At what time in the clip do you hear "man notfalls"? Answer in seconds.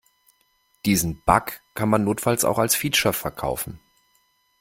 1.87-2.43